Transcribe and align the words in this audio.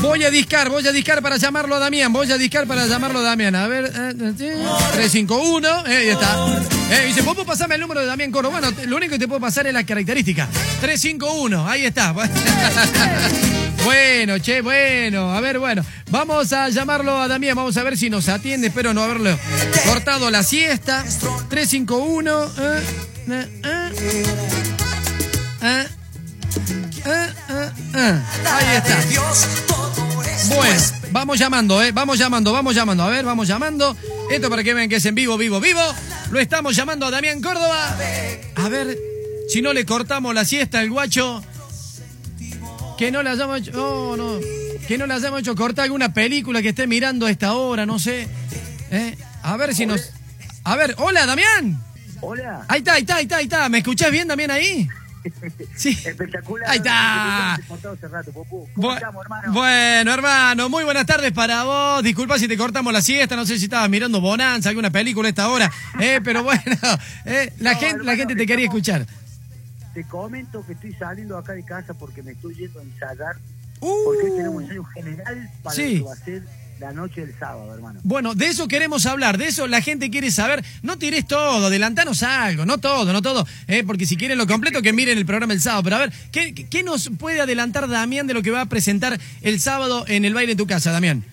Voy 0.00 0.22
a 0.22 0.30
discar, 0.30 0.68
voy 0.68 0.86
a 0.86 0.92
discar 0.92 1.22
para 1.22 1.36
llamarlo 1.38 1.76
a 1.76 1.78
Damián, 1.78 2.12
voy 2.12 2.30
a 2.30 2.36
discar 2.36 2.66
para 2.66 2.86
llamarlo 2.86 3.20
a 3.20 3.22
Damián. 3.22 3.54
A 3.54 3.66
ver, 3.66 3.86
eh, 3.86 4.10
eh, 4.10 4.64
351, 4.92 5.86
eh, 5.86 5.96
ahí 5.96 6.08
está. 6.08 6.36
Eh, 6.90 7.06
dice, 7.06 7.22
¿vos 7.22 7.34
podés 7.34 7.48
pasarme 7.48 7.76
el 7.76 7.80
número 7.80 8.00
de 8.00 8.06
Damián 8.06 8.30
Coro? 8.30 8.50
Bueno, 8.50 8.68
lo 8.86 8.96
único 8.96 9.12
que 9.12 9.18
te 9.18 9.26
puedo 9.26 9.40
pasar 9.40 9.66
es 9.66 9.72
la 9.72 9.84
característica. 9.84 10.46
351, 10.80 11.68
ahí 11.68 11.86
está. 11.86 12.14
Bueno, 13.84 14.38
che, 14.38 14.62
bueno. 14.62 15.34
A 15.34 15.40
ver, 15.40 15.58
bueno. 15.58 15.84
Vamos 16.10 16.52
a 16.54 16.70
llamarlo 16.70 17.20
a 17.20 17.28
Damián. 17.28 17.54
Vamos 17.54 17.76
a 17.76 17.82
ver 17.82 17.98
si 17.98 18.08
nos 18.08 18.30
atiende. 18.30 18.68
Espero 18.68 18.94
no 18.94 19.02
haberlo 19.02 19.38
cortado 19.86 20.30
la 20.30 20.42
siesta. 20.42 21.04
351. 21.50 22.44
Eh, 22.58 22.82
eh, 23.28 23.92
eh. 25.62 25.88
Eh, 27.94 27.98
eh. 27.98 28.20
Ahí 28.46 28.76
está. 28.76 28.98
Bueno, 30.48 30.82
vamos 31.10 31.38
llamando, 31.38 31.82
¿eh? 31.82 31.92
Vamos 31.92 32.18
llamando, 32.18 32.52
vamos 32.52 32.74
llamando. 32.74 33.02
A 33.02 33.08
ver, 33.08 33.24
vamos 33.24 33.48
llamando. 33.48 33.96
Esto 34.30 34.50
para 34.50 34.62
que 34.62 34.74
vean 34.74 34.88
que 34.88 34.96
es 34.96 35.06
en 35.06 35.14
vivo, 35.14 35.36
vivo, 35.36 35.60
vivo. 35.60 35.80
Lo 36.30 36.40
estamos 36.40 36.76
llamando 36.76 37.06
a 37.06 37.10
Damián 37.10 37.40
Córdoba. 37.40 37.96
A 38.56 38.68
ver 38.68 38.98
si 39.48 39.62
no 39.62 39.72
le 39.72 39.84
cortamos 39.84 40.34
la 40.34 40.44
siesta 40.44 40.80
al 40.80 40.90
guacho. 40.90 41.42
Que 42.98 43.10
no 43.10 43.22
le 43.22 43.30
hayamos 43.30 43.60
hecho. 43.60 43.72
No, 43.72 44.16
no. 44.16 44.38
Que 44.86 44.98
no 44.98 45.06
le 45.06 45.14
hayamos 45.14 45.40
hecho 45.40 45.54
cortar 45.54 45.84
alguna 45.84 46.12
película 46.12 46.62
que 46.62 46.70
esté 46.70 46.86
mirando 46.86 47.26
a 47.26 47.30
esta 47.30 47.54
hora, 47.54 47.86
no 47.86 47.98
sé. 47.98 48.28
¿Eh? 48.90 49.16
A 49.42 49.56
ver 49.56 49.74
si 49.74 49.86
nos. 49.86 50.10
A 50.64 50.76
ver, 50.76 50.94
hola, 50.98 51.26
Damián. 51.26 51.82
Hola. 52.20 52.64
Ahí 52.68 52.78
está, 52.78 52.94
ahí 52.94 53.02
está, 53.02 53.16
ahí 53.16 53.22
está, 53.24 53.36
ahí 53.36 53.44
está. 53.44 53.68
¿Me 53.68 53.78
escuchás 53.78 54.10
bien, 54.10 54.28
Damián, 54.28 54.50
ahí? 54.50 54.88
Sí. 55.76 55.90
Espectacular. 56.04 56.68
Ahí 56.70 56.78
está. 56.78 57.58
Bueno, 59.52 60.12
hermano, 60.14 60.68
muy 60.68 60.84
buenas 60.84 61.06
tardes 61.06 61.32
para 61.32 61.64
vos. 61.64 62.02
Disculpa 62.02 62.38
si 62.38 62.48
te 62.48 62.56
cortamos 62.56 62.92
la 62.92 63.00
siesta, 63.02 63.36
no 63.36 63.46
sé 63.46 63.58
si 63.58 63.64
estabas 63.64 63.88
mirando 63.88 64.20
Bonanza, 64.20 64.68
alguna 64.68 64.90
película 64.90 65.28
a 65.28 65.30
esta 65.30 65.48
hora, 65.48 65.70
eh, 66.00 66.20
pero 66.22 66.42
bueno, 66.42 66.62
eh, 67.24 67.52
la, 67.58 67.74
No, 67.74 67.80
gente, 67.80 68.04
la 68.04 68.16
gente 68.16 68.36
te 68.36 68.46
quería 68.46 68.66
escuchar. 68.66 69.06
Te 69.94 70.04
comento 70.04 70.64
que 70.66 70.72
estoy 70.72 70.92
saliendo 70.94 71.38
acá 71.38 71.52
de 71.52 71.64
casa 71.64 71.94
porque 71.94 72.22
me 72.22 72.32
estoy 72.32 72.54
yendo 72.54 72.80
a 72.80 72.82
ensayar. 72.82 73.36
Uh. 73.80 74.04
Porque 74.04 74.24
hoy 74.24 74.36
tenemos 74.36 74.56
un 74.56 74.62
ensayo 74.62 74.84
general 74.84 75.50
para 75.62 75.76
Sí. 75.76 75.98
que 75.98 76.04
va 76.04 76.12
a 76.12 76.16
ser 76.16 76.42
la 76.80 76.92
noche 76.92 77.24
del 77.26 77.38
sábado, 77.38 77.72
hermano. 77.74 78.00
Bueno, 78.02 78.34
de 78.34 78.46
eso 78.48 78.66
queremos 78.68 79.06
hablar, 79.06 79.38
de 79.38 79.46
eso 79.48 79.66
la 79.66 79.80
gente 79.80 80.10
quiere 80.10 80.30
saber. 80.30 80.64
No 80.82 80.98
tires 80.98 81.26
todo, 81.26 81.66
adelantanos 81.66 82.22
algo, 82.22 82.66
no 82.66 82.78
todo, 82.78 83.12
no 83.12 83.22
todo, 83.22 83.46
eh, 83.68 83.84
porque 83.84 84.06
si 84.06 84.16
quieren 84.16 84.38
lo 84.38 84.46
completo 84.46 84.82
que 84.82 84.92
miren 84.92 85.16
el 85.18 85.26
programa 85.26 85.52
el 85.52 85.60
sábado. 85.60 85.84
Pero 85.84 85.96
a 85.96 85.98
ver, 86.00 86.12
¿qué, 86.32 86.54
qué 86.54 86.82
nos 86.82 87.10
puede 87.18 87.40
adelantar 87.40 87.88
Damián 87.88 88.26
de 88.26 88.34
lo 88.34 88.42
que 88.42 88.50
va 88.50 88.62
a 88.62 88.66
presentar 88.66 89.18
el 89.42 89.60
sábado 89.60 90.04
en 90.08 90.24
el 90.24 90.34
baile 90.34 90.52
en 90.52 90.58
tu 90.58 90.66
casa, 90.66 90.90
Damián? 90.92 91.24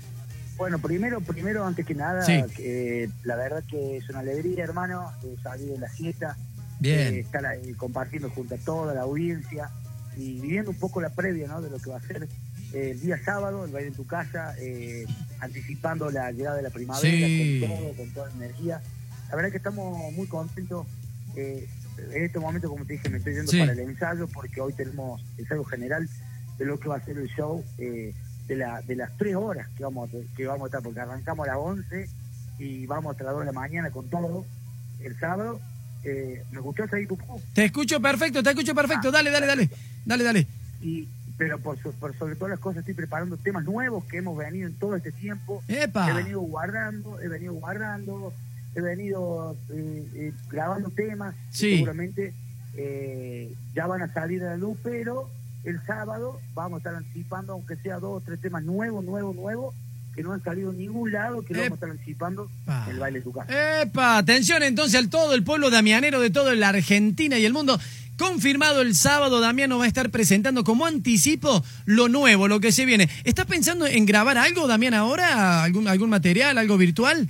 Bueno, 0.58 0.78
primero, 0.80 1.22
primero, 1.22 1.66
antes 1.66 1.86
que 1.86 1.96
nada, 1.96 2.24
Sí. 2.24 2.40
que, 2.56 3.10
la 3.24 3.36
verdad 3.36 3.64
que 3.68 3.98
es 3.98 4.08
una 4.10 4.20
alegría, 4.20 4.64
hermano, 4.64 5.12
eh, 5.24 5.36
salir 5.42 5.68
de 5.70 5.80
la 5.80 5.90
siesta, 5.90 6.38
Bien. 6.80 7.16
eh, 7.16 7.20
estar 7.22 7.44
compartiendo 7.78 8.30
junto 8.30 8.54
a 8.54 8.58
toda 8.60 8.94
la 8.94 9.02
audiencia 9.02 9.72
y 10.18 10.40
viviendo 10.40 10.70
un 10.70 10.78
poco 10.78 11.02
la 11.02 11.10
previa, 11.10 11.48
¿no? 11.48 11.62
De 11.62 11.70
lo 11.72 11.80
que 11.80 11.90
va 11.90 11.98
a 11.98 12.02
ser 12.02 12.24
eh, 12.24 12.28
el 12.74 13.00
día 13.02 13.18
sábado, 13.24 13.66
el 13.66 13.72
baile 13.72 13.90
en 13.90 13.94
tu 13.96 14.06
casa, 14.06 14.54
eh, 14.60 15.06
anticipando 15.40 16.10
la 16.10 16.32
llegada 16.32 16.58
de 16.58 16.64
la 16.64 16.70
primavera 16.70 17.28
Sí. 17.28 17.60
con 17.62 17.70
todo, 17.78 17.94
con 17.96 18.10
toda 18.12 18.30
la 18.30 18.36
energía. 18.46 18.82
La 19.30 19.36
verdad 19.36 19.52
que 19.52 19.58
estamos 19.58 20.14
muy 20.14 20.28
contentos. 20.28 20.86
eh, 21.36 21.66
en 22.14 22.24
este 22.26 22.40
momento, 22.40 22.68
como 22.70 22.84
te 22.86 22.94
dije, 22.94 23.10
me 23.10 23.18
estoy 23.20 23.36
yendo 23.36 23.52
Sí. 23.52 23.60
para 23.60 23.72
el 23.74 23.80
ensayo 23.80 24.28
porque 24.28 24.60
hoy 24.60 24.74
tenemos 24.74 25.22
ensayo 25.38 25.64
general 25.64 26.10
de 26.58 26.66
lo 26.66 26.78
que 26.80 26.90
va 26.90 26.98
a 26.98 27.06
ser 27.06 27.18
el 27.18 27.28
show 27.30 27.64
eh, 27.78 28.14
de, 28.48 28.56
la, 28.58 28.82
de 28.82 28.96
las 28.98 29.16
tres 29.18 29.36
horas 29.36 29.68
que 29.78 29.84
vamos, 29.84 30.10
a, 30.10 30.36
que 30.36 30.46
vamos 30.46 30.64
a 30.64 30.68
estar, 30.68 30.82
porque 30.82 31.00
arrancamos 31.00 31.48
a 31.48 31.52
las 31.52 31.58
11 31.60 32.10
y 32.60 32.86
vamos 32.86 33.12
hasta 33.12 33.24
las 33.26 33.34
2 33.34 33.42
de 33.42 33.46
la 33.46 33.52
mañana 33.54 33.92
con 33.92 34.10
todo 34.10 34.46
el 35.02 35.18
sábado. 35.20 35.62
¿Me 36.04 36.42
escuchás 36.54 36.92
ahí, 36.94 37.06
Pupú? 37.06 37.40
Te 37.54 37.66
escucho 37.66 38.02
perfecto, 38.02 38.42
te 38.44 38.50
escucho 38.50 38.74
perfecto. 38.76 39.12
Dale, 39.12 39.30
dale, 39.32 39.46
dale. 39.48 39.70
Dale, 40.06 40.24
dale. 40.24 40.48
Y, 40.82 41.08
pero 41.42 41.58
por, 41.58 41.76
so- 41.82 41.92
por 41.94 42.16
sobre 42.20 42.36
todas 42.36 42.52
las 42.52 42.60
cosas 42.60 42.82
estoy 42.82 42.94
preparando 42.94 43.36
temas 43.36 43.66
nuevos 43.66 44.04
que 44.06 44.18
hemos 44.18 44.38
venido 44.38 44.68
en 44.68 44.76
todo 44.76 44.96
este 44.96 45.12
tiempo. 45.12 45.64
Epa. 45.68 46.08
He 46.08 46.14
venido 46.14 46.40
guardando, 46.42 47.20
he 47.20 47.28
venido 47.28 47.54
guardando, 47.54 48.32
he 48.76 48.82
venido 48.82 49.58
eh, 49.72 50.06
eh, 50.14 50.34
grabando 50.52 50.92
temas. 50.92 51.34
Sí. 51.50 51.78
Seguramente 51.78 52.36
eh, 52.78 53.52
ya 53.74 53.88
van 53.88 54.04
a 54.04 54.14
salir 54.14 54.44
a 54.44 54.52
la 54.52 54.58
luz, 54.58 54.78
pero 54.84 55.32
el 55.64 55.82
sábado 55.88 56.40
vamos 56.54 56.76
a 56.76 56.78
estar 56.78 56.94
anticipando, 56.94 57.54
aunque 57.54 57.76
sea 57.78 57.98
dos 57.98 58.22
o 58.22 58.24
tres 58.24 58.40
temas 58.40 58.62
nuevos, 58.64 59.04
nuevos, 59.04 59.36
nuevos, 59.36 59.74
que 60.14 60.22
no 60.22 60.34
han 60.34 60.44
salido 60.44 60.70
en 60.70 60.78
ningún 60.78 61.12
lado, 61.12 61.42
que 61.42 61.56
lo 61.56 61.62
vamos 61.62 61.72
a 61.72 61.76
estar 61.76 61.90
anticipando 61.90 62.52
el 62.88 63.00
baile 63.00 63.18
de 63.18 63.24
tu 63.24 63.32
casa. 63.32 63.82
Epa, 63.82 64.18
atención 64.20 64.62
entonces 64.62 64.94
al 65.00 65.10
todo 65.10 65.34
el 65.34 65.44
pueblo 65.44 65.72
damianero 65.72 66.20
de 66.20 66.30
toda 66.30 66.54
la 66.54 66.70
Argentina 66.70 67.40
y 67.40 67.46
el 67.46 67.54
mundo. 67.54 67.80
Confirmado 68.26 68.82
el 68.82 68.94
sábado, 68.94 69.40
Damián 69.40 69.72
nos 69.72 69.80
va 69.80 69.86
a 69.86 69.88
estar 69.88 70.12
presentando 70.12 70.64
como 70.64 70.86
anticipo 70.86 71.64
lo 71.86 72.08
nuevo, 72.08 72.48
lo 72.48 72.60
que 72.60 72.72
se 72.72 72.86
viene. 72.86 73.10
¿Estás 73.24 73.48
pensando 73.48 73.88
en 73.88 74.06
grabar 74.06 74.38
algo, 74.38 74.68
Damián, 74.68 74.94
ahora? 74.94 75.64
¿Algún, 75.64 75.88
algún 75.88 76.12
material, 76.12 76.60
algo 76.60 76.78
virtual? 76.78 77.28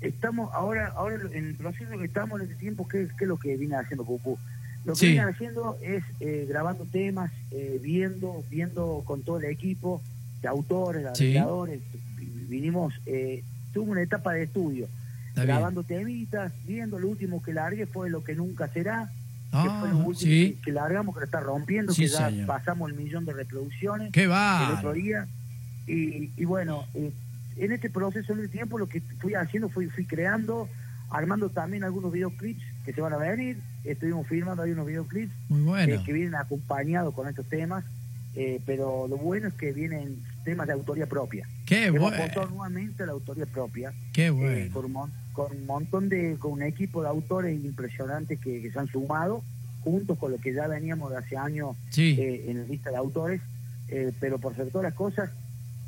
Estamos 0.00 0.52
ahora, 0.54 0.92
ahora 0.96 1.18
en 1.32 1.46
el 1.46 1.54
proceso 1.54 1.96
que 1.96 2.06
estamos 2.06 2.40
en 2.40 2.48
este 2.48 2.58
tiempo, 2.58 2.88
¿qué, 2.88 3.06
qué 3.16 3.24
es 3.26 3.28
lo 3.28 3.36
que 3.36 3.56
viene 3.56 3.76
haciendo 3.76 4.04
Pupú? 4.04 4.36
Lo 4.84 4.94
que 4.94 4.98
Sí. 4.98 5.06
viene 5.12 5.22
haciendo 5.30 5.78
es 5.80 6.02
eh, 6.18 6.46
grabando 6.48 6.84
temas, 6.84 7.30
eh, 7.52 7.78
viendo, 7.80 8.42
viendo 8.50 9.02
con 9.04 9.22
todo 9.22 9.38
el 9.38 9.44
equipo 9.44 10.02
de 10.42 10.48
autores, 10.48 11.04
de 11.04 11.08
arregladores. 11.10 11.80
Vinimos, 12.48 12.92
eh, 13.06 13.44
tuve 13.72 13.92
una 13.92 14.02
etapa 14.02 14.32
de 14.32 14.42
estudio, 14.42 14.88
Está 15.28 15.42
bien. 15.44 15.54
grabando 15.56 15.84
temitas, 15.84 16.52
viendo 16.66 16.98
lo 16.98 17.06
último 17.08 17.40
que 17.40 17.52
largué 17.52 17.86
fue 17.86 18.10
lo 18.10 18.24
que 18.24 18.34
nunca 18.34 18.66
será, 18.66 19.08
que 19.52 19.68
Ah, 19.68 19.76
fue 19.80 19.88
lo 19.90 19.96
último 19.98 20.14
sí. 20.14 20.54
que, 20.56 20.62
que 20.62 20.72
largamos, 20.72 21.14
que 21.14 21.20
lo 21.20 21.24
está 21.26 21.40
rompiendo, 21.40 21.92
Sí, 21.92 22.02
que 22.02 22.08
ya 22.08 22.28
señor. 22.30 22.46
pasamos 22.46 22.90
el 22.90 22.96
millón 22.96 23.24
de 23.26 23.32
reproducciones 23.34 24.10
¡Qué 24.12 24.24
el 24.24 24.30
va! 24.30 24.74
otro 24.78 24.92
día. 24.94 25.28
Y, 25.86 26.30
y 26.36 26.44
bueno, 26.44 26.84
eh, 26.94 27.12
en 27.58 27.72
este 27.72 27.90
proceso, 27.90 28.32
en 28.32 28.40
el 28.40 28.48
tiempo, 28.50 28.78
lo 28.78 28.88
que 28.88 29.00
fui 29.20 29.34
haciendo 29.34 29.68
fui, 29.68 29.86
fui 29.88 30.06
creando, 30.06 30.68
armando 31.10 31.50
también 31.50 31.84
algunos 31.84 32.10
videoclips 32.12 32.62
que 32.84 32.92
se 32.92 33.00
van 33.00 33.12
a 33.12 33.18
venir. 33.18 33.58
Estuvimos 33.84 34.26
filmando 34.26 34.62
ahí 34.62 34.70
unos 34.72 34.86
videoclips 34.86 35.32
Muy 35.48 35.80
eh, 35.82 36.00
que 36.06 36.12
vienen 36.12 36.34
acompañados 36.36 37.12
con 37.14 37.28
estos 37.28 37.46
temas. 37.48 37.84
eh, 38.34 38.60
pero 38.64 39.06
lo 39.08 39.18
bueno 39.18 39.48
es 39.48 39.54
que 39.54 39.72
vienen 39.72 40.16
temas 40.44 40.66
de 40.66 40.72
autoría 40.72 41.06
propia. 41.06 41.46
¡Qué 41.66 41.90
bueno! 41.90 42.16
nuevamente 42.48 43.02
a 43.02 43.06
la 43.06 43.12
autoría 43.12 43.44
propia. 43.46 43.92
¡Qué 44.14 44.26
eh, 44.26 44.30
bueno! 44.30 44.80
un, 44.80 45.12
con 45.32 45.50
un 45.56 45.66
montón 45.66 46.08
de, 46.08 46.36
con 46.38 46.52
un 46.52 46.62
equipo 46.62 47.02
de 47.02 47.08
autores 47.08 47.62
impresionantes 47.64 48.38
que, 48.40 48.60
que 48.62 48.70
se 48.70 48.78
han 48.78 48.88
sumado, 48.88 49.42
juntos 49.82 50.18
con 50.18 50.30
lo 50.32 50.38
que 50.38 50.52
ya 50.54 50.66
veníamos 50.68 51.10
de 51.10 51.16
hace 51.18 51.36
años 51.36 51.76
Sí. 51.90 52.16
eh, 52.18 52.44
en 52.48 52.58
la 52.62 52.64
lista 52.66 52.90
de 52.90 52.96
autores, 52.96 53.40
eh, 53.88 54.12
pero 54.20 54.38
por 54.38 54.54
sobre 54.54 54.70
todas 54.70 54.84
las 54.84 54.94
cosas, 54.94 55.30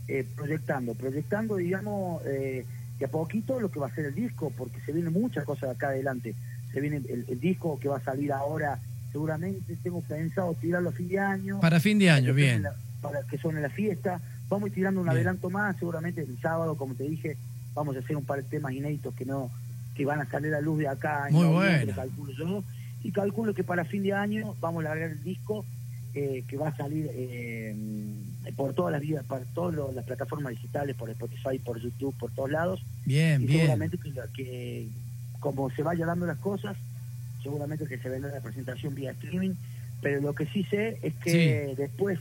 eh, 0.09 0.27
proyectando, 0.37 0.95
proyectando, 0.95 1.57
digamos, 1.57 2.23
eh, 2.27 2.65
de 2.99 3.05
a 3.05 3.09
poquito 3.09 3.61
lo 3.61 3.71
que 3.71 3.81
va 3.81 3.87
a 3.89 3.95
ser 3.95 4.07
el 4.07 4.15
disco, 4.15 4.53
porque 4.57 4.81
se 4.81 4.93
vienen 4.93 5.13
muchas 5.13 5.45
cosas 5.45 5.71
acá 5.71 5.89
adelante. 5.89 6.35
Se 6.73 6.81
viene 6.81 6.97
el, 7.09 7.25
el 7.29 7.41
disco 7.41 7.79
que 7.79 7.89
va 7.89 7.99
a 7.99 8.03
salir 8.05 8.33
ahora, 8.33 8.79
seguramente 9.13 9.77
tengo 9.83 10.01
pensado 10.03 10.55
tirarlo 10.61 10.89
a 10.91 10.93
fin 10.93 11.09
de 11.09 11.19
año. 11.19 11.61
Para 11.61 11.81
fin 11.81 11.99
de 11.99 12.11
año, 12.11 12.27
que 12.27 12.33
bien. 12.33 12.63
la- 12.63 12.75
para 13.01 13.23
que 13.23 13.37
suene 13.39 13.61
la 13.61 13.69
fiesta. 13.71 14.21
Vamos 14.49 14.65
a 14.65 14.69
ir 14.69 14.75
tirando 14.75 15.01
un 15.01 15.07
Bien. 15.07 15.17
adelanto 15.17 15.51
más, 15.51 15.77
seguramente 15.79 16.23
el 16.23 16.39
sábado, 16.41 16.77
como 16.77 16.95
te 16.95 17.05
dije, 17.05 17.37
vamos 17.75 17.97
a 17.97 18.01
hacer 18.01 18.17
un 18.17 18.25
par 18.25 18.43
de 18.43 18.49
temas 18.49 18.73
inéditos 18.73 19.15
que 19.15 19.25
no 19.25 19.51
que 19.95 20.05
van 20.05 20.21
a 20.21 20.27
salir 20.29 20.53
a 20.55 20.61
luz 20.61 20.79
de 20.79 20.89
acá. 20.89 21.27
en 21.29 21.35
Muy 21.35 21.47
bueno. 21.47 21.93
calculo 21.95 22.33
yo. 22.33 22.65
Y 23.05 23.13
calculo 23.13 23.55
que 23.55 23.63
para 23.63 23.85
fin 23.85 24.03
de 24.03 24.13
año 24.13 24.57
vamos 24.61 24.85
a 24.85 24.89
largar 24.89 25.11
el 25.11 25.23
disco 25.23 25.65
eh, 26.15 26.43
que 26.49 26.57
va 26.57 26.69
a 26.69 26.77
salir 26.77 27.09
eh, 27.13 27.75
por 28.57 28.73
todas 28.75 28.93
las 28.93 29.01
vías, 29.03 29.25
por 29.25 29.41
todas 29.55 29.95
las 29.95 30.05
plataformas 30.05 30.51
digitales, 30.53 30.97
por 30.97 31.11
Spotify, 31.11 31.59
por 31.59 31.79
YouTube, 31.81 32.15
por 32.19 32.31
todos 32.33 32.51
lados. 32.51 32.85
Bien, 33.05 33.43
y 33.43 33.47
bien. 33.47 33.61
seguramente 33.61 33.99
que 34.35 34.89
como 35.41 35.71
se 35.71 35.83
vaya 35.83 36.07
dando 36.07 36.27
las 36.27 36.39
cosas, 36.39 36.77
seguramente 37.43 37.87
que 37.87 37.99
se 37.99 38.09
vendrá 38.09 38.31
la 38.33 38.41
presentación 38.41 38.95
vía 38.95 39.11
streaming, 39.13 39.53
pero 40.01 40.21
lo 40.21 40.35
que 40.35 40.47
sí 40.47 40.65
sé 40.65 40.99
es 41.03 41.15
que 41.17 41.75
después 41.77 42.19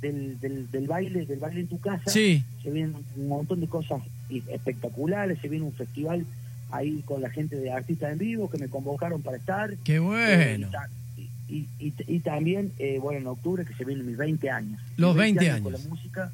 del, 0.00 0.38
del, 0.40 0.70
del 0.70 0.86
baile, 0.86 1.26
del 1.26 1.38
baile 1.40 1.60
en 1.60 1.68
tu 1.68 1.78
casa, 1.80 2.10
Sí. 2.10 2.44
se 2.62 2.70
vienen 2.70 2.94
un 3.16 3.28
montón 3.28 3.60
de 3.60 3.66
cosas 3.68 4.00
espectaculares, 4.48 5.38
se 5.40 5.48
viene 5.48 5.64
un 5.66 5.72
festival 5.72 6.24
ahí 6.70 7.02
con 7.04 7.20
la 7.20 7.30
gente 7.30 7.56
de 7.56 7.70
artistas 7.70 8.12
en 8.12 8.18
vivo 8.18 8.48
que 8.50 8.58
me 8.58 8.68
convocaron 8.68 9.20
para 9.22 9.36
estar. 9.36 9.74
¡Qué 9.84 9.96
Eh, 9.96 9.98
bueno! 10.00 10.68
y, 10.68 10.70
ta- 10.70 10.88
y, 11.48 11.66
y- 11.78 11.94
y 12.06 12.18
también, 12.20 12.72
eh, 12.78 12.98
bueno, 13.00 13.18
en 13.20 13.26
octubre 13.26 13.64
que 13.64 13.74
se 13.74 13.84
vienen 13.84 14.06
mis 14.06 14.16
20 14.16 14.50
años. 14.50 14.80
Los 14.96 15.14
Mis 15.14 15.34
20 15.36 15.60
Con 15.60 15.72
la 15.72 15.78
años. 15.78 15.88
música, 15.90 16.32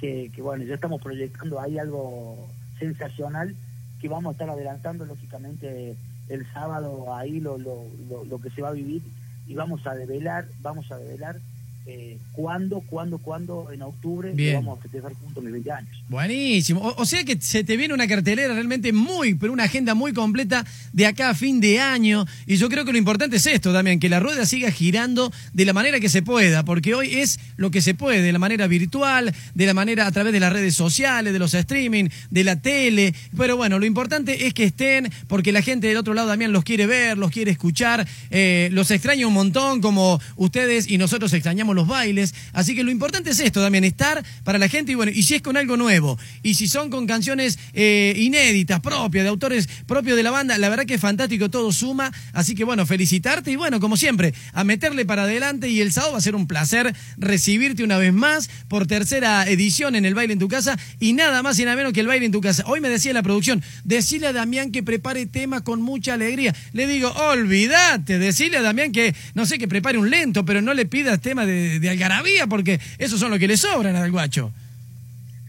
que, 0.00 0.30
que 0.34 0.40
bueno, 0.42 0.64
ya 0.64 0.74
estamos 0.74 1.02
proyectando 1.02 1.60
ahí 1.60 1.78
algo 1.78 2.48
sensacional 2.78 3.54
que 4.00 4.08
vamos 4.08 4.30
a 4.30 4.32
estar 4.32 4.48
adelantando 4.50 5.04
lógicamente 5.06 5.96
el 6.28 6.46
sábado 6.52 7.14
ahí 7.14 7.40
lo, 7.40 7.56
lo, 7.58 7.84
lo, 8.10 8.24
lo 8.24 8.40
que 8.40 8.50
se 8.50 8.60
va 8.62 8.68
a 8.68 8.72
vivir 8.72 9.00
y 9.46 9.54
vamos 9.54 9.86
a 9.86 9.94
develar, 9.94 10.46
vamos 10.60 10.90
a 10.92 10.98
develar 10.98 11.36
eh, 11.88 12.18
cuándo, 12.32 12.80
cuándo, 12.80 13.18
cuándo 13.18 13.68
en 13.72 13.80
octubre 13.82 14.32
Bien. 14.34 14.54
vamos 14.54 14.78
a 14.78 14.82
festejar 14.82 15.12
juntos 15.14 15.42
mis 15.42 15.52
20 15.52 15.70
años. 15.70 16.02
Buenísimo. 16.08 16.80
O, 16.80 17.02
o 17.02 17.06
sea 17.06 17.22
que 17.22 17.40
se 17.40 17.62
te 17.62 17.76
viene 17.76 17.94
una 17.94 18.08
cartelera 18.08 18.54
realmente 18.54 18.92
muy, 18.92 19.34
pero 19.34 19.52
una 19.52 19.64
agenda 19.64 19.94
muy 19.94 20.12
completa 20.12 20.66
de 20.92 21.06
acá 21.06 21.30
a 21.30 21.34
fin 21.34 21.60
de 21.60 21.78
año. 21.78 22.26
Y 22.44 22.56
yo 22.56 22.68
creo 22.68 22.84
que 22.84 22.90
lo 22.90 22.98
importante 22.98 23.36
es 23.36 23.46
esto 23.46 23.72
también, 23.72 24.00
que 24.00 24.08
la 24.08 24.18
rueda 24.18 24.46
siga 24.46 24.72
girando 24.72 25.32
de 25.52 25.64
la 25.64 25.72
manera 25.72 26.00
que 26.00 26.08
se 26.08 26.22
pueda, 26.22 26.64
porque 26.64 26.92
hoy 26.94 27.14
es 27.14 27.38
lo 27.56 27.70
que 27.70 27.80
se 27.80 27.94
puede, 27.94 28.20
de 28.20 28.32
la 28.32 28.40
manera 28.40 28.66
virtual, 28.66 29.32
de 29.54 29.66
la 29.66 29.74
manera 29.74 30.08
a 30.08 30.10
través 30.10 30.32
de 30.32 30.40
las 30.40 30.52
redes 30.52 30.74
sociales, 30.74 31.32
de 31.32 31.38
los 31.38 31.54
streaming, 31.54 32.08
de 32.30 32.42
la 32.42 32.60
tele. 32.60 33.14
Pero 33.36 33.56
bueno, 33.56 33.78
lo 33.78 33.86
importante 33.86 34.48
es 34.48 34.54
que 34.54 34.64
estén, 34.64 35.12
porque 35.28 35.52
la 35.52 35.62
gente 35.62 35.86
del 35.86 35.98
otro 35.98 36.14
lado 36.14 36.28
también 36.28 36.50
los 36.50 36.64
quiere 36.64 36.86
ver, 36.86 37.16
los 37.16 37.30
quiere 37.30 37.52
escuchar, 37.52 38.08
eh, 38.30 38.70
los 38.72 38.90
extraña 38.90 39.28
un 39.28 39.34
montón, 39.34 39.80
como 39.80 40.20
ustedes 40.34 40.90
y 40.90 40.98
nosotros 40.98 41.32
extrañamos 41.32 41.75
los 41.76 41.86
bailes. 41.86 42.34
Así 42.52 42.74
que 42.74 42.82
lo 42.82 42.90
importante 42.90 43.30
es 43.30 43.40
esto 43.40 43.62
también, 43.62 43.84
estar 43.84 44.24
para 44.44 44.58
la 44.58 44.68
gente 44.68 44.92
y 44.92 44.94
bueno, 44.94 45.12
y 45.14 45.22
si 45.22 45.34
es 45.34 45.42
con 45.42 45.56
algo 45.56 45.76
nuevo, 45.76 46.18
y 46.42 46.54
si 46.54 46.66
son 46.66 46.90
con 46.90 47.06
canciones 47.06 47.58
eh, 47.72 48.14
inéditas, 48.16 48.80
propias, 48.80 49.24
de 49.24 49.28
autores 49.28 49.68
propios 49.86 50.16
de 50.16 50.22
la 50.22 50.30
banda, 50.30 50.58
la 50.58 50.68
verdad 50.68 50.86
que 50.86 50.94
es 50.94 51.00
fantástico, 51.00 51.50
todo 51.50 51.72
suma. 51.72 52.12
Así 52.32 52.54
que 52.54 52.64
bueno, 52.64 52.86
felicitarte 52.86 53.50
y 53.50 53.56
bueno, 53.56 53.80
como 53.80 53.96
siempre, 53.96 54.34
a 54.52 54.64
meterle 54.64 55.04
para 55.04 55.22
adelante 55.22 55.68
y 55.68 55.80
el 55.80 55.92
sábado 55.92 56.12
va 56.12 56.18
a 56.18 56.22
ser 56.22 56.34
un 56.34 56.46
placer 56.46 56.94
recibirte 57.16 57.84
una 57.84 57.98
vez 57.98 58.12
más 58.12 58.50
por 58.68 58.86
tercera 58.86 59.48
edición 59.48 59.94
en 59.94 60.04
el 60.04 60.14
baile 60.14 60.32
en 60.32 60.38
tu 60.38 60.48
casa 60.48 60.78
y 60.98 61.12
nada 61.12 61.42
más 61.42 61.58
y 61.58 61.64
nada 61.64 61.76
menos 61.76 61.92
que 61.92 62.00
el 62.00 62.06
baile 62.06 62.26
en 62.26 62.32
tu 62.32 62.40
casa. 62.40 62.64
Hoy 62.66 62.80
me 62.80 62.88
decía 62.88 63.12
la 63.12 63.22
producción, 63.22 63.62
decile 63.84 64.26
a 64.28 64.32
Damián 64.32 64.72
que 64.72 64.82
prepare 64.82 65.26
tema 65.26 65.62
con 65.62 65.82
mucha 65.82 66.14
alegría. 66.14 66.54
Le 66.72 66.86
digo, 66.86 67.10
olvídate, 67.10 68.18
decile 68.18 68.58
a 68.58 68.62
Damián 68.62 68.92
que, 68.92 69.14
no 69.34 69.46
sé, 69.46 69.58
que 69.58 69.68
prepare 69.68 69.98
un 69.98 70.10
lento, 70.10 70.44
pero 70.44 70.62
no 70.62 70.74
le 70.74 70.86
pidas 70.86 71.20
tema 71.20 71.46
de, 71.46 71.65
de 71.80 71.90
algarabía 71.90 72.46
porque 72.46 72.80
esos 72.98 73.18
son 73.20 73.30
los 73.30 73.38
que 73.38 73.48
le 73.48 73.56
sobran 73.56 73.96
al 73.96 74.10
guacho. 74.10 74.50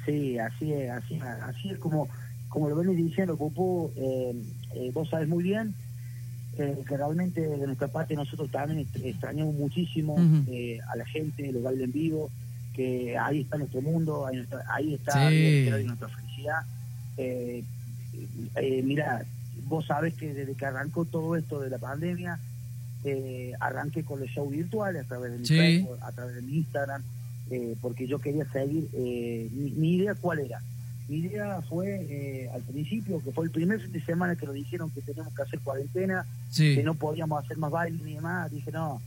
Sí, 0.05 0.37
así 0.39 0.71
es, 0.73 0.89
así, 0.89 1.15
es, 1.15 1.21
así 1.23 1.69
es 1.69 1.77
como, 1.79 2.07
como 2.49 2.69
lo 2.69 2.75
venís 2.77 2.97
diciendo, 3.05 3.35
Pupú, 3.37 3.91
eh, 3.97 4.33
eh, 4.75 4.91
vos 4.93 5.09
sabes 5.09 5.27
muy 5.27 5.43
bien 5.43 5.73
eh, 6.57 6.75
que 6.87 6.97
realmente 6.97 7.41
de 7.41 7.65
nuestra 7.67 7.87
parte 7.89 8.15
nosotros 8.15 8.49
también 8.49 8.87
extrañamos 9.03 9.53
muchísimo 9.55 10.15
a 10.17 10.95
la 10.95 11.05
gente, 11.05 11.51
los 11.51 11.61
bailes 11.61 11.83
en 11.85 11.91
vivo, 11.91 12.31
que 12.73 13.17
ahí 13.17 13.41
está 13.41 13.57
nuestro 13.57 13.81
mundo, 13.81 14.25
ahí, 14.25 14.37
nuestra- 14.37 14.63
ahí 14.73 14.93
está 14.93 15.29
Sí. 15.29 15.69
nuestra 15.85 16.07
felicidad. 16.09 16.61
Eh, 17.17 18.81
mira, 18.83 19.23
vos 19.67 19.85
sabes 19.85 20.13
que 20.13 20.33
desde 20.33 20.53
que 20.55 20.65
arrancó 20.65 21.05
todo 21.05 21.35
esto 21.35 21.59
de 21.59 21.69
la 21.69 21.77
pandemia, 21.77 22.39
eh, 23.03 23.53
arranqué 23.59 24.03
con 24.03 24.19
los 24.19 24.29
shows 24.29 24.51
virtuales 24.51 25.03
a 25.05 25.07
través 25.07 25.31
de 25.31 25.37
mi 25.39 25.45
Sí. 25.45 25.55
Facebook, 25.57 25.97
a 26.01 26.11
través 26.11 26.35
de 26.35 26.41
mi 26.41 26.57
Instagram, 26.57 27.03
eh, 27.49 27.75
porque 27.81 28.07
yo 28.07 28.19
quería 28.19 28.45
seguir, 28.51 28.87
eh, 28.93 29.47
mi, 29.51 29.71
mi 29.71 29.95
idea 29.95 30.15
cuál 30.15 30.39
era. 30.39 30.59
Mi 31.07 31.17
idea 31.19 31.61
fue 31.61 32.05
eh, 32.09 32.49
al 32.53 32.61
principio, 32.63 33.21
que 33.23 33.31
fue 33.31 33.45
el 33.45 33.51
primer 33.51 33.79
fin 33.79 33.91
de 33.93 34.01
semana 34.03 34.35
que 34.35 34.45
lo 34.45 34.51
dijeron 34.51 34.89
que 34.89 35.01
teníamos 35.01 35.33
que 35.33 35.41
hacer 35.43 35.59
cuarentena, 35.61 36.25
Sí. 36.49 36.75
que 36.75 36.83
no 36.83 36.95
podíamos 36.95 37.43
hacer 37.43 37.57
más 37.57 37.71
bailes 37.71 38.01
ni 38.01 38.15
demás, 38.15 38.51
dije 38.51 38.71
no, 38.71 39.01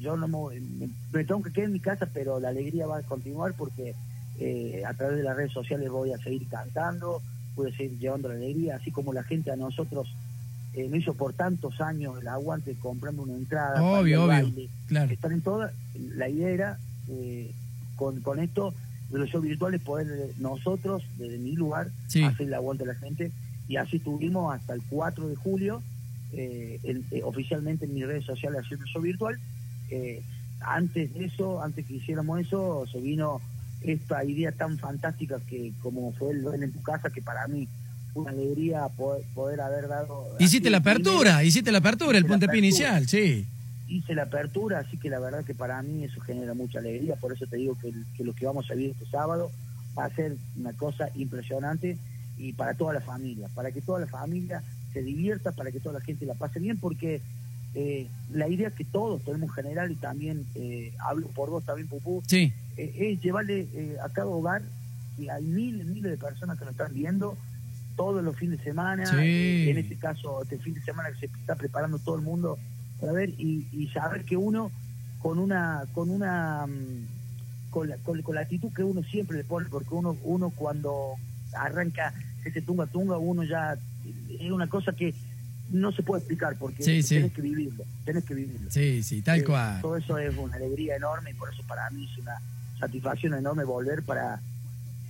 yo 0.00 0.16
no 0.16 0.26
me, 0.28 0.60
me- 0.60 0.88
me 1.12 1.24
tengo 1.24 1.42
que 1.42 1.50
quedar 1.52 1.66
en 1.66 1.72
mi 1.74 1.80
casa, 1.80 2.06
pero 2.14 2.40
la 2.40 2.48
alegría 2.48 2.86
va 2.86 2.98
a 2.98 3.02
continuar 3.02 3.52
porque 3.54 3.94
eh, 4.40 4.84
a 4.86 4.94
través 4.94 5.16
de 5.18 5.24
las 5.24 5.36
redes 5.36 5.52
sociales 5.52 5.90
voy 5.90 6.12
a 6.12 6.18
seguir 6.18 6.46
cantando, 6.48 7.20
voy 7.56 7.70
a 7.72 7.76
seguir 7.76 7.98
llevando 7.98 8.28
la 8.28 8.36
alegría, 8.36 8.76
así 8.76 8.90
como 8.92 9.12
la 9.12 9.24
gente 9.24 9.50
a 9.50 9.56
nosotros 9.56 10.08
eh, 10.78 10.88
me 10.88 10.98
hizo 10.98 11.14
por 11.14 11.32
tantos 11.32 11.80
años 11.80 12.20
el 12.20 12.28
aguante 12.28 12.74
comprando 12.74 13.22
una 13.22 13.34
entrada, 13.34 13.82
Obvio, 13.82 14.24
obvio. 14.24 14.26
baile, 14.26 14.68
Claro. 14.86 15.12
están 15.12 15.32
en 15.32 15.40
todas, 15.42 15.72
la 16.14 16.28
idea 16.28 16.48
era 16.50 16.78
eh, 17.08 17.50
con, 17.96 18.20
con 18.20 18.38
esto 18.38 18.72
de 19.10 19.18
los 19.18 19.28
shows 19.30 19.44
virtuales 19.44 19.80
poder 19.80 20.06
eh, 20.10 20.32
nosotros, 20.38 21.02
desde 21.16 21.38
mi 21.38 21.52
lugar, 21.56 21.88
Sí. 22.06 22.22
hacer 22.22 22.46
el 22.48 22.54
aguante 22.54 22.84
a 22.84 22.88
la 22.88 22.94
gente 22.94 23.32
y 23.66 23.76
así 23.76 23.96
estuvimos 23.96 24.54
hasta 24.54 24.74
el 24.74 24.82
4 24.88 25.28
de 25.28 25.34
julio 25.36 25.82
eh, 26.32 26.78
en- 26.82 27.04
eh, 27.10 27.22
oficialmente 27.24 27.86
en 27.86 27.94
mis 27.94 28.06
redes 28.06 28.24
sociales 28.26 28.60
haciendo 28.62 28.84
el 28.84 28.90
show 28.92 29.00
virtual. 29.02 29.38
Eh, 29.90 30.22
antes 30.60 31.14
de 31.14 31.24
eso, 31.24 31.62
antes 31.62 31.86
que 31.86 31.94
hiciéramos 31.94 32.38
eso, 32.40 32.84
se 32.92 33.00
vino 33.00 33.40
esta 33.80 34.22
idea 34.24 34.52
tan 34.52 34.76
fantástica 34.78 35.40
que 35.48 35.72
como 35.80 36.12
fue 36.12 36.32
el 36.32 36.44
en 36.62 36.72
tu 36.72 36.82
casa, 36.82 37.08
que 37.10 37.22
para 37.22 37.46
mí 37.48 37.66
una 38.14 38.30
alegría 38.30 38.88
poder, 38.88 39.24
poder 39.34 39.60
haber 39.60 39.88
dado... 39.88 40.26
Hiciste 40.38 40.70
la 40.70 40.78
apertura, 40.78 41.44
hiciste 41.44 41.70
la 41.72 41.78
apertura, 41.78 42.18
el 42.18 42.26
puntapié 42.26 42.58
inicial, 42.58 43.06
sí. 43.08 43.46
hice 43.88 44.14
la 44.14 44.24
apertura, 44.24 44.80
así 44.80 44.96
que 44.96 45.10
la 45.10 45.18
verdad 45.18 45.44
que 45.44 45.54
para 45.54 45.80
mí 45.82 46.04
eso 46.04 46.20
genera 46.20 46.54
mucha 46.54 46.78
alegría, 46.78 47.16
por 47.16 47.32
eso 47.32 47.46
te 47.46 47.56
digo 47.56 47.76
que, 47.80 47.92
que 48.16 48.24
lo 48.24 48.34
que 48.34 48.46
vamos 48.46 48.70
a 48.70 48.74
vivir 48.74 48.90
este 48.90 49.06
sábado 49.06 49.50
va 49.96 50.04
a 50.04 50.14
ser 50.14 50.36
una 50.56 50.72
cosa 50.72 51.10
impresionante 51.14 51.96
y 52.38 52.52
para 52.52 52.74
toda 52.74 52.94
la 52.94 53.00
familia, 53.00 53.48
para 53.54 53.72
que 53.72 53.80
toda 53.80 54.00
la 54.00 54.06
familia 54.06 54.62
se 54.92 55.02
divierta, 55.02 55.52
para 55.52 55.70
que 55.72 55.80
toda 55.80 55.98
la 55.98 56.04
gente 56.04 56.24
la 56.24 56.34
pase 56.34 56.60
bien, 56.60 56.78
porque 56.78 57.20
eh, 57.74 58.06
la 58.32 58.48
idea 58.48 58.70
que 58.70 58.84
todos 58.84 59.22
tenemos 59.22 59.50
en 59.50 59.54
general, 59.54 59.90
y 59.90 59.96
también 59.96 60.46
eh, 60.54 60.92
hablo 60.98 61.28
por 61.28 61.50
vos 61.50 61.64
también, 61.64 61.88
Pupú, 61.88 62.22
Sí, 62.26 62.52
eh, 62.76 62.94
es 63.12 63.20
llevarle 63.20 63.66
eh, 63.74 63.96
a 64.02 64.08
cada 64.08 64.28
hogar, 64.28 64.62
y 65.18 65.28
hay 65.28 65.42
miles, 65.44 65.86
miles 65.86 66.12
de 66.12 66.16
personas 66.16 66.58
que 66.58 66.64
lo 66.64 66.70
están 66.70 66.94
viendo 66.94 67.36
todos 67.98 68.22
los 68.24 68.34
fines 68.36 68.58
de 68.58 68.64
semana, 68.64 69.04
Sí. 69.04 69.68
en 69.68 69.76
este 69.76 69.96
caso, 69.96 70.42
este 70.42 70.56
fin 70.58 70.72
de 70.72 70.80
semana 70.80 71.10
que 71.10 71.18
se 71.18 71.26
está 71.26 71.56
preparando 71.56 71.98
todo 71.98 72.14
el 72.16 72.22
mundo 72.22 72.56
para 73.00 73.12
ver 73.12 73.30
y, 73.30 73.66
y 73.72 73.88
saber 73.88 74.24
que 74.24 74.36
uno 74.36 74.70
con 75.20 75.38
una, 75.38 75.82
con 75.92 76.08
una, 76.08 76.64
mm, 76.66 77.70
con 77.70 77.88
la, 77.88 77.96
con, 77.98 78.22
con 78.22 78.34
la 78.36 78.42
actitud 78.42 78.72
que 78.72 78.84
uno 78.84 79.02
siempre 79.02 79.36
le 79.36 79.44
pone, 79.44 79.68
porque 79.68 79.92
uno, 79.92 80.16
uno 80.22 80.50
cuando 80.50 81.14
arranca 81.52 82.14
ese 82.44 82.62
tunga 82.62 82.86
tunga, 82.86 83.18
uno 83.18 83.42
ya 83.42 83.76
es 84.40 84.50
una 84.50 84.68
cosa 84.68 84.92
que 84.92 85.12
no 85.70 85.90
se 85.92 86.02
puede 86.02 86.20
explicar 86.20 86.56
porque 86.56 86.82
Sí, 86.84 87.02
sí. 87.02 87.16
tenés 87.16 87.32
que 87.32 87.42
vivirlo, 87.42 87.84
tenés 88.04 88.24
que 88.24 88.34
vivirlo. 88.34 88.70
sí, 88.70 89.02
sí, 89.02 89.20
tal 89.22 89.40
Eh, 89.40 89.44
cual. 89.44 89.80
Todo 89.82 89.96
eso 89.96 90.16
es 90.18 90.34
una 90.38 90.54
alegría 90.56 90.94
enorme 90.96 91.32
y 91.32 91.34
por 91.34 91.52
eso 91.52 91.62
para 91.66 91.90
mí 91.90 92.08
es 92.10 92.16
una 92.18 92.36
satisfacción 92.78 93.34
enorme 93.34 93.64
volver 93.64 94.02
para 94.04 94.40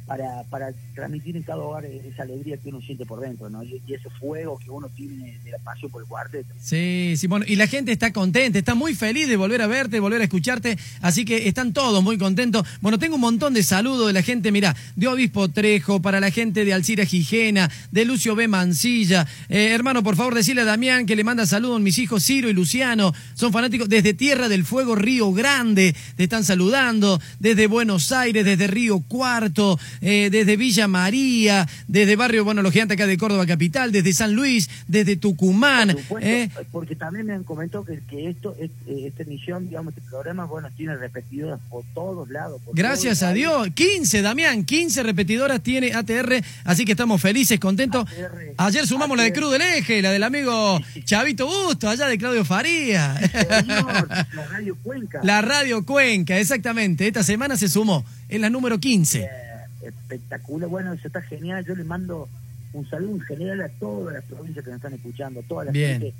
para, 0.09 0.43
para 0.45 0.73
transmitir 0.95 1.37
en 1.37 1.43
cada 1.43 1.59
hogar 1.59 1.85
esa 1.85 2.23
alegría 2.23 2.57
que 2.57 2.71
uno 2.71 2.81
siente 2.81 3.05
por 3.05 3.21
dentro, 3.21 3.51
¿no? 3.51 3.63
Y, 3.63 3.81
ese 3.89 4.11
fuego 4.19 4.59
que 4.59 4.71
uno 4.71 4.89
tiene 4.89 5.39
de 5.45 5.51
la 5.51 5.59
por 5.91 6.03
el 6.03 6.09
cuarteto. 6.09 6.49
Sí, 6.61 7.15
sí, 7.17 7.27
bueno, 7.27 7.45
y 7.47 7.57
la 7.57 7.67
gente 7.67 7.93
está 7.93 8.13
contenta, 8.13 8.59
está 8.59 8.75
muy 8.75 8.95
feliz 8.95 9.29
de 9.29 9.37
volver 9.37 9.61
a 9.61 9.67
verte, 9.67 9.97
de 9.97 10.01
volver 10.01 10.21
a 10.21 10.25
escucharte, 10.25 10.79
así 11.03 11.25
que 11.25 11.47
están 11.49 11.73
todos 11.73 12.03
muy 12.03 12.17
contentos. 12.17 12.67
Bueno, 12.81 12.99
tengo 12.99 13.17
un 13.17 13.21
montón 13.21 13.55
de 13.55 13.63
saludos 13.63 14.07
de 14.07 14.13
la 14.15 14.23
gente, 14.23 14.51
mira, 14.51 14.75
de 14.97 15.09
Obispo 15.09 15.49
Trejo, 15.49 16.01
para 16.01 16.21
la 16.21 16.31
gente 16.31 16.65
de 16.65 16.73
Alcira 16.73 17.05
Gijena, 17.05 17.71
de 17.91 18.05
Lucio 18.05 18.35
B. 18.35 18.49
Mancilla. 18.49 19.27
Eh, 19.49 19.73
hermano, 19.73 20.03
por 20.03 20.17
favor, 20.17 20.35
decirle 20.35 20.63
a 20.63 20.65
Damián 20.65 21.05
que 21.05 21.17
le 21.17 21.25
manda 21.25 21.45
saludos 21.45 21.81
mis 21.81 21.99
hijos 21.99 22.25
Ciro 22.25 22.49
y 22.49 22.55
Luciano, 22.55 23.13
son 23.35 23.53
fanáticos 23.53 23.89
desde 23.89 24.15
Tierra 24.15 24.49
del 24.49 24.65
Fuego, 24.65 24.95
Río 24.95 25.33
Grande, 25.33 25.95
te 26.17 26.25
están 26.25 26.45
saludando, 26.45 27.21
desde 27.41 27.67
Buenos 27.67 28.11
Aires, 28.13 28.45
desde 28.45 28.67
Río 28.69 29.01
Cuarto, 29.01 29.79
eh, 30.01 30.29
desde 30.31 30.57
Villa 30.57 30.89
María, 30.89 31.67
desde 31.87 32.17
Barrio, 32.17 32.45
bueno, 32.45 32.63
los 32.63 32.73
gigantes 32.73 32.97
acá 32.97 33.07
de 33.07 33.17
Córdoba 33.19 33.47
Capital, 33.47 33.93
desde 33.93 34.13
San 34.13 34.35
Luis, 34.35 34.69
desde 34.87 35.17
Tucumán. 35.17 35.89
Por 35.93 36.01
supuesto, 36.03 36.29
eh, 36.29 36.51
porque 36.73 36.97
también 36.97 37.27
me 37.27 37.33
han 37.35 37.45
comentado 37.45 37.85
que, 37.85 38.01
que 38.09 38.29
esto, 38.31 38.55
es- 38.61 38.71
eh, 38.87 39.07
esta 39.09 39.23
emisión, 39.23 39.69
digamos, 39.69 39.95
este 39.97 40.09
programa, 40.09 40.45
bueno, 40.45 40.69
tiene 40.77 40.97
repetidoras 40.97 41.61
por 41.71 41.85
todos 41.95 42.29
lados. 42.31 42.61
por 42.65 42.75
Gracias 42.75 43.19
todos 43.21 43.31
a 43.31 43.35
lados. 43.35 43.65
Dios. 43.67 43.75
15, 43.75 44.23
Damián, 44.23 44.65
15 44.65 45.03
repetidoras 45.03 45.63
tiene 45.63 45.93
ATR, 45.93 46.43
así 46.65 46.85
que 46.85 46.93
estamos 46.93 47.21
felices, 47.21 47.59
contentos. 47.61 48.05
ATR, 48.09 48.55
Ayer 48.57 48.87
sumamos 48.87 49.17
la 49.17 49.23
de 49.25 49.33
Cruz 49.33 49.53
del 49.53 49.63
Eje, 49.63 50.03
la 50.03 50.11
del 50.11 50.23
amigo 50.23 50.81
Chavito 51.05 51.47
Busto, 51.47 51.89
allá 51.89 52.07
de 52.07 52.19
Claudio 52.19 52.45
Faría. 52.45 53.15
Señor, 53.19 54.09
la 54.09 54.47
Radio 54.51 54.77
Cuenca. 54.83 55.21
La 55.29 55.43
Radio 55.43 55.85
Cuenca, 55.85 56.39
exactamente. 56.39 57.07
Esta 57.07 57.23
semana 57.23 57.57
se 57.57 57.69
sumó, 57.69 58.05
en 58.29 58.41
la 58.41 58.51
número 58.51 58.79
15. 58.79 59.21
Eh, 59.21 59.29
espectacular, 59.83 60.69
bueno, 60.69 60.93
eso 60.93 61.07
está 61.07 61.23
genial. 61.23 61.65
Yo 61.65 61.75
le 61.75 61.85
mando 61.85 62.29
un 62.73 62.89
saludo 62.89 63.15
en 63.17 63.21
general 63.23 63.61
a 63.63 63.69
todas 63.69 64.15
las 64.15 64.25
provincias 64.25 64.65
que 64.65 64.71
nos 64.71 64.79
están 64.79 64.95
escuchando, 64.95 65.43
toda 65.43 65.65
la 65.65 65.73
Bien. 65.73 66.01
gente 66.01 66.15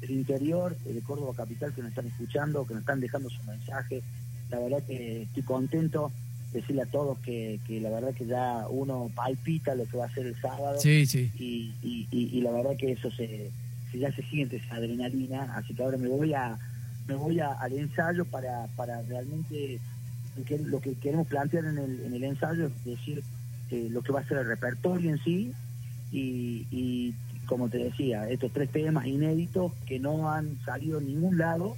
del 0.00 0.10
interior, 0.10 0.76
de 0.78 1.00
Córdoba 1.00 1.32
Capital, 1.36 1.72
que 1.72 1.80
nos 1.82 1.90
están 1.90 2.06
escuchando, 2.06 2.66
que 2.66 2.74
nos 2.74 2.82
están 2.82 3.00
dejando 3.00 3.30
su 3.30 3.42
mensaje. 3.44 4.02
La 4.50 4.58
verdad 4.58 4.82
que 4.86 5.22
estoy 5.22 5.42
contento 5.42 6.12
de 6.52 6.60
decirle 6.60 6.82
a 6.82 6.86
todos 6.86 7.18
que, 7.20 7.58
que 7.66 7.80
la 7.80 7.90
verdad 7.90 8.14
que 8.14 8.26
ya 8.26 8.66
uno 8.68 9.10
palpita 9.14 9.74
lo 9.74 9.86
que 9.86 9.96
va 9.96 10.06
a 10.06 10.10
ser 10.14 10.26
el 10.26 10.40
sábado 10.40 10.78
Sí, 10.80 11.06
sí. 11.06 11.32
y, 11.38 11.74
y, 11.82 12.06
y- 12.12 12.38
y 12.38 12.40
la 12.42 12.52
verdad 12.52 12.76
que 12.78 12.92
eso 12.92 13.10
se, 13.10 13.50
se 13.90 13.98
ya 13.98 14.12
se 14.12 14.22
siente 14.22 14.56
esa 14.56 14.76
adrenalina, 14.76 15.52
así 15.56 15.74
que 15.74 15.82
ahora 15.82 15.96
me 15.96 16.08
voy 16.08 16.32
a 16.34 16.58
me 17.08 17.14
voy 17.16 17.38
a- 17.40 17.52
al 17.52 17.72
ensayo 17.74 18.24
para, 18.24 18.66
para 18.76 19.02
realmente 19.02 19.78
lo 20.66 20.80
que 20.80 20.94
queremos 20.94 21.26
plantear 21.26 21.64
en 21.64 21.78
el, 21.78 22.00
en 22.00 22.14
el 22.14 22.24
ensayo 22.24 22.66
es 22.66 22.84
decir 22.84 23.22
eh, 23.70 23.88
lo 23.90 24.02
que 24.02 24.12
va 24.12 24.20
a 24.20 24.28
ser 24.28 24.38
el 24.38 24.46
repertorio 24.46 25.10
en 25.10 25.18
sí 25.18 25.52
y, 26.12 27.14
como 27.46 27.68
te 27.68 27.78
decía, 27.78 28.28
estos 28.30 28.52
tres 28.52 28.70
temas 28.70 29.06
inéditos 29.06 29.72
que 29.84 29.98
no 29.98 30.30
han 30.30 30.58
salido 30.64 31.00
en 31.00 31.06
ningún 31.06 31.38
lado 31.38 31.76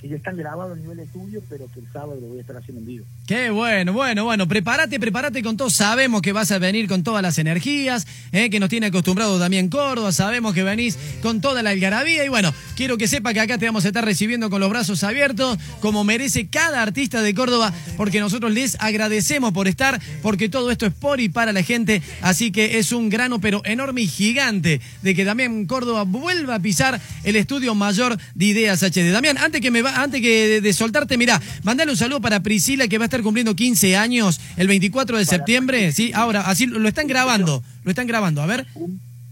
que 0.00 0.08
ya 0.08 0.16
están 0.16 0.36
grabados 0.36 0.76
a 0.76 0.80
nivel 0.80 0.98
estudio, 0.98 1.40
pero 1.48 1.68
que 1.68 1.80
el 1.80 1.86
sábado 1.92 2.20
lo 2.20 2.28
voy 2.28 2.38
a 2.38 2.40
estar 2.40 2.56
haciendo 2.56 2.80
en 2.80 2.86
vivo. 2.86 3.06
Qué 3.26 3.50
bueno, 3.50 3.92
bueno, 3.92 4.22
bueno, 4.22 4.46
prepárate, 4.46 5.00
prepárate 5.00 5.42
con 5.42 5.56
todo. 5.56 5.68
Sabemos 5.68 6.22
que 6.22 6.30
vas 6.30 6.52
a 6.52 6.60
venir 6.60 6.86
con 6.86 7.02
todas 7.02 7.22
las 7.22 7.38
energías, 7.38 8.06
eh, 8.30 8.50
que 8.50 8.60
nos 8.60 8.68
tiene 8.68 8.86
acostumbrado 8.86 9.36
también 9.40 9.68
Córdoba. 9.68 10.12
Sabemos 10.12 10.54
que 10.54 10.62
venís 10.62 10.96
con 11.22 11.40
toda 11.40 11.60
la 11.64 11.70
algarabía. 11.70 12.24
Y 12.24 12.28
bueno, 12.28 12.54
quiero 12.76 12.96
que 12.96 13.08
sepa 13.08 13.34
que 13.34 13.40
acá 13.40 13.58
te 13.58 13.66
vamos 13.66 13.84
a 13.84 13.88
estar 13.88 14.04
recibiendo 14.04 14.48
con 14.48 14.60
los 14.60 14.70
brazos 14.70 15.02
abiertos, 15.02 15.58
como 15.80 16.04
merece 16.04 16.46
cada 16.46 16.80
artista 16.80 17.20
de 17.20 17.34
Córdoba, 17.34 17.72
porque 17.96 18.20
nosotros 18.20 18.52
les 18.52 18.76
agradecemos 18.78 19.52
por 19.52 19.66
estar, 19.66 20.00
porque 20.22 20.48
todo 20.48 20.70
esto 20.70 20.86
es 20.86 20.94
por 20.94 21.20
y 21.20 21.28
para 21.28 21.52
la 21.52 21.64
gente. 21.64 22.02
Así 22.22 22.52
que 22.52 22.78
es 22.78 22.92
un 22.92 23.10
grano, 23.10 23.40
pero 23.40 23.60
enorme 23.64 24.02
y 24.02 24.06
gigante, 24.06 24.80
de 25.02 25.14
que 25.16 25.24
también 25.24 25.66
Córdoba 25.66 26.04
vuelva 26.04 26.54
a 26.54 26.60
pisar 26.60 27.00
el 27.24 27.34
estudio 27.34 27.74
mayor 27.74 28.18
de 28.36 28.44
Ideas 28.44 28.84
HD. 28.84 29.10
Damián, 29.10 29.36
antes 29.36 29.60
que 29.60 29.84
antes 29.96 30.20
que 30.20 30.60
de, 30.60 30.72
soltarte, 30.72 31.18
mira, 31.18 31.42
mandale 31.64 31.90
un 31.90 31.96
saludo 31.96 32.20
para 32.20 32.38
Priscila 32.44 32.86
que 32.86 32.98
va 32.98 33.06
a 33.06 33.06
estar 33.06 33.15
cumpliendo 33.22 33.54
15 33.54 33.96
años 33.96 34.40
el 34.56 34.68
24 34.68 35.18
de 35.18 35.24
septiembre. 35.24 35.92
Sí, 35.92 36.12
ahora, 36.14 36.42
así 36.42 36.66
lo 36.66 36.88
están 36.88 37.06
grabando. 37.06 37.62
Lo 37.84 37.90
están 37.90 38.06
grabando, 38.06 38.42
a 38.42 38.46
ver. 38.46 38.66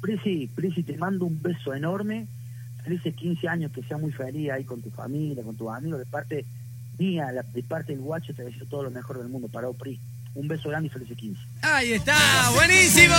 Prisi, 0.01 0.49
Prisi, 0.55 0.83
te 0.83 0.97
mando 0.97 1.25
un 1.25 1.41
beso 1.43 1.75
enorme. 1.75 2.27
Felices 2.85 3.15
15 3.15 3.49
años, 3.49 3.73
que 3.73 3.83
sea 3.83 3.97
muy 3.97 4.13
feliz 4.13 4.51
ahí 4.51 4.65
con 4.65 4.83
tu 4.83 4.91
familia, 4.91 5.43
con 5.43 5.57
tus 5.57 5.71
amigos. 5.71 5.99
De 5.99 6.07
parte 6.07 6.45
mía, 6.99 7.29
de 7.33 7.63
parte 7.63 7.93
del 7.93 8.03
guacho, 8.03 8.35
te 8.35 8.45
deseo 8.45 8.67
todo 8.67 8.83
lo 8.85 8.91
mejor 8.91 9.19
del 9.19 9.29
mundo. 9.29 9.49
Para 9.49 9.71
Pri. 9.73 9.99
Un 10.35 10.49
beso 10.49 10.69
grande 10.69 10.89
y 10.89 10.91
felices 10.91 11.17
15. 11.17 11.41
Ahí 11.63 11.93
está, 11.93 12.17
buenísimo. 12.55 13.15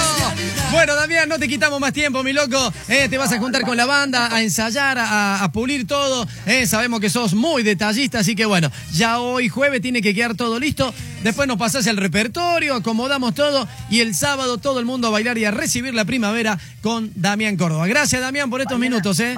Bueno, 0.72 0.95
Damián, 0.95 1.29
no 1.29 1.39
te 1.39 1.48
quitamos 1.48 1.79
más 1.79 1.93
tiempo, 1.93 2.22
mi 2.24 2.34
loco. 2.34 2.74
Eh, 2.89 3.07
te 3.07 3.17
vas 3.17 3.31
a 3.31 3.39
juntar 3.39 3.62
con 3.62 3.77
la 3.77 3.86
banda, 3.86 4.36
a 4.36 4.41
ensayar, 4.41 4.98
a, 5.00 5.50
pulir 5.53 5.88
todo. 5.88 6.27
Eh, 6.45 6.67
sabemos 6.67 7.00
que 7.00 7.10
sos 7.10 7.34
muy 7.34 7.63
detallista, 7.63 8.19
así 8.19 8.36
que 8.36 8.45
bueno, 8.45 8.69
ya 8.91 9.19
hoy 9.19 9.48
jueves 9.48 9.81
tiene 9.81 10.01
que 10.01 10.13
quedar 10.13 10.36
todo 10.36 10.60
listo. 10.60 10.93
Después 11.24 11.48
nos 11.48 11.57
pasás 11.57 11.88
el 11.88 11.95
repertorio, 11.95 12.75
acomodamos 12.75 13.34
todo 13.34 13.65
y 13.89 14.01
el 14.01 14.13
sábado 14.13 14.57
todo 14.57 14.79
el 14.79 14.86
mundo 14.86 15.07
a 15.07 15.12
bailar 15.12 15.38
y 15.38 15.45
a 15.45 15.51
recibir 15.51 15.93
la 15.93 16.03
primavera 16.03 16.60
con 16.81 17.12
Damián 17.15 17.55
Córdoba. 17.55 17.88
Gracias, 17.88 18.22
Damián, 18.22 18.50
por 18.50 18.60
estos 18.60 18.77
minutos. 18.77 19.22
Eh. 19.22 19.36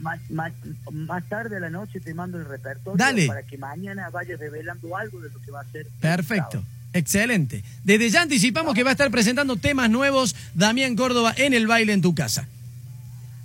más 0.00 1.24
tarde 1.28 1.58
a 1.58 1.60
la 1.60 1.70
noche 1.70 2.00
te 2.00 2.12
mando 2.14 2.38
el 2.38 2.46
repertorio 2.46 3.28
para 3.28 3.44
que 3.44 3.56
mañana 3.58 4.10
vayas 4.10 4.40
revelando 4.40 4.96
algo 4.96 5.20
de 5.20 5.30
lo 5.30 5.40
que 5.40 5.52
va 5.52 5.60
a 5.60 5.70
ser. 5.70 5.86
Perfecto. 6.00 6.64
Excelente. 6.92 7.64
Desde 7.84 8.10
ya 8.10 8.22
anticipamos 8.22 8.74
que 8.74 8.82
va 8.82 8.90
a 8.90 8.92
estar 8.92 9.10
presentando 9.10 9.56
temas 9.56 9.90
nuevos 9.90 10.36
Damián 10.54 10.94
Córdoba 10.96 11.32
en 11.36 11.54
el 11.54 11.66
baile 11.66 11.92
en 11.92 12.02
tu 12.02 12.14
casa. 12.14 12.48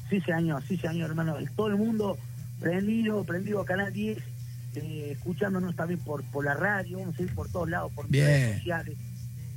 Sí, 0.09 0.21
señor, 0.21 0.63
sí, 0.67 0.77
señor, 0.77 1.09
hermano. 1.09 1.35
Todo 1.55 1.67
el 1.67 1.75
mundo 1.75 2.17
prendido, 2.59 3.23
prendido 3.23 3.61
a 3.61 3.65
Canal 3.65 3.93
10, 3.93 4.17
eh, 4.75 5.09
escuchándonos 5.11 5.75
también 5.75 5.99
por, 5.99 6.23
por 6.25 6.45
la 6.45 6.53
radio, 6.53 6.99
vamos 6.99 7.17
a 7.19 7.21
ir 7.21 7.33
por 7.33 7.49
todos 7.49 7.69
lados, 7.69 7.91
por 7.93 8.09
redes 8.11 8.57
sociales. 8.57 8.97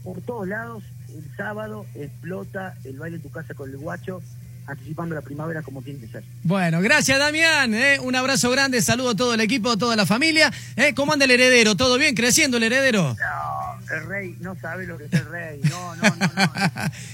Por 0.03 0.21
todos 0.23 0.49
lados, 0.49 0.83
el 1.09 1.37
sábado 1.37 1.87
explota 1.95 2.77
el 2.85 2.99
baile 2.99 3.17
en 3.17 3.23
tu 3.23 3.31
casa 3.31 3.55
con 3.55 3.71
el 3.71 3.77
guacho 3.77 4.23
anticipando 4.67 5.15
la 5.15 5.21
primavera 5.23 5.63
como 5.63 5.83
tiene 5.83 6.01
que 6.01 6.09
ser. 6.09 6.23
Bueno, 6.45 6.81
gracias 6.81 7.19
Damián, 7.19 7.75
¿eh? 7.75 7.99
un 8.01 8.15
abrazo 8.15 8.51
grande, 8.51 8.81
saludo 8.83 9.11
a 9.11 9.17
todo 9.17 9.35
el 9.35 9.41
equipo, 9.41 9.71
a 9.71 9.77
toda 9.77 9.97
la 9.97 10.07
familia. 10.07 10.53
¿eh? 10.77 10.95
¿Cómo 10.95 11.13
anda 11.13 11.25
el 11.25 11.33
heredero? 11.33 11.75
¿Todo 11.77 11.99
bien? 11.99 12.15
¿Creciendo 12.15 12.57
el 12.57 12.65
heredero? 12.65 13.17
No, 13.19 13.60
el 13.91 14.07
rey 14.07 14.37
no 14.41 14.55
sabe 14.57 14.87
lo 14.87 14.99
que 14.99 15.05
es 15.05 15.13
el 15.13 15.27
rey, 15.27 15.61
no, 15.71 15.97
no, 15.97 16.03
no. 16.03 16.27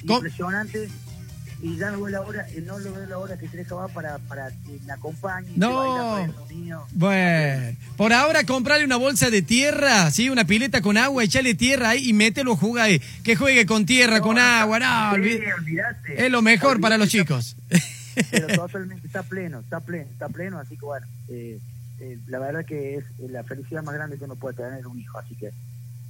no. 0.05 0.15
Impresionante 0.17 0.89
y 1.63 1.77
ya 1.77 1.91
no 1.91 2.03
veo 2.03 2.09
la 2.09 2.21
hora, 2.21 2.47
eh, 2.51 2.63
no 2.65 2.79
lo 2.79 2.93
veo 2.93 3.07
la 3.07 3.19
hora 3.19 3.37
que 3.39 3.49
deja 3.49 3.75
va 3.75 3.89
para, 3.89 4.19
para 4.19 4.51
que 4.51 4.79
me 4.85 4.93
acompañe. 4.93 5.53
No. 5.57 6.27
Bueno, 6.93 7.77
por 7.97 8.13
ahora 8.13 8.45
comprarle 8.45 8.85
una 8.85 8.97
bolsa 8.97 9.31
de 9.31 9.43
tierra, 9.43 10.11
¿sí? 10.11 10.29
Una 10.29 10.45
pileta 10.45 10.83
con 10.83 10.99
agua, 10.99 11.25
echarle 11.25 11.55
tierra 11.55 11.91
ahí 11.91 12.11
y 12.11 12.13
mételo, 12.13 12.57
juega 12.57 12.85
ahí. 12.85 13.01
Que 13.25 13.37
juegue 13.37 13.65
con 13.65 13.87
tierra, 13.87 14.21
con 14.21 14.39
agua, 14.39 14.79
no, 14.79 15.17
Es 15.17 16.31
lo 16.31 16.43
mejor 16.43 16.81
para 16.81 16.99
los 16.99 17.09
chicos. 17.09 17.57
Pero 18.31 18.47
totalmente 18.55 19.07
está 19.07 19.23
pleno, 19.23 19.61
está 19.61 19.81
pleno, 19.81 20.11
está 20.11 20.29
pleno, 20.29 20.59
así 20.59 20.77
que 20.77 20.85
bueno, 20.85 21.07
eh, 21.29 21.59
eh, 22.01 22.19
la 22.27 22.39
verdad 22.39 22.65
que 22.67 22.97
es 22.97 23.05
la 23.31 23.43
felicidad 23.45 23.83
más 23.83 23.95
grande 23.95 24.19
que 24.19 24.25
uno 24.25 24.37
puede 24.37 24.57
tener 24.57 24.87
un 24.87 24.99
hijo, 24.99 25.19
así 25.19 25.35
que 25.35 25.51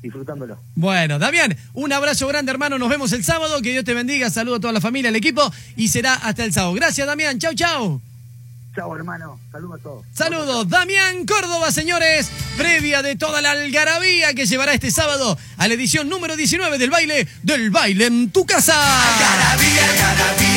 disfrutándolo. 0.03 0.59
Bueno, 0.75 1.19
Damián, 1.19 1.57
un 1.75 1.93
abrazo 1.93 2.27
grande, 2.29 2.53
hermano. 2.53 2.79
Nos 2.79 2.89
vemos 2.89 3.13
el 3.13 3.25
sábado. 3.25 3.61
Que 3.63 3.73
Dios 3.73 3.85
te 3.85 3.95
bendiga. 3.95 4.31
Saludo 4.31 4.57
a 4.57 4.61
toda 4.61 4.73
la 4.73 4.81
familia, 4.81 5.09
al 5.09 5.17
equipo. 5.17 5.43
Y 5.77 5.89
será 5.89 6.15
hasta 6.15 6.45
el 6.45 6.53
sábado. 6.53 6.75
Gracias, 6.75 7.07
Damián. 7.07 7.39
Chau, 7.39 7.55
chau. 7.55 8.01
Chau, 8.77 8.95
hermano. 8.95 9.41
Saludos 9.51 9.81
a 9.81 9.83
todos. 9.83 10.05
Saludos. 10.13 10.69
Damián 10.69 11.25
Córdoba, 11.25 11.73
señores. 11.73 12.31
Previa 12.59 13.01
de 13.01 13.17
toda 13.17 13.41
la 13.41 13.53
algarabía 13.53 14.35
que 14.35 14.45
llevará 14.45 14.75
este 14.75 14.91
sábado 14.91 15.39
a 15.57 15.67
la 15.67 15.75
edición 15.75 16.11
número 16.11 16.37
19 16.37 16.77
del 16.77 16.91
baile, 16.91 17.27
del 17.43 17.71
baile 17.71 18.07
en 18.07 18.31
tu 18.31 18.45
casa. 18.45 18.75
Algarabía, 18.75 19.83
algarabía. 19.91 20.56